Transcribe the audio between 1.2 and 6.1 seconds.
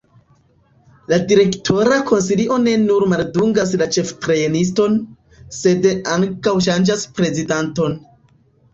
direktora konsilio ne nur maldungas la ĉeftrejniston, sed